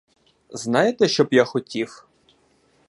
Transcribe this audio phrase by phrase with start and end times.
[0.49, 2.07] Знаєте, що б я хотів?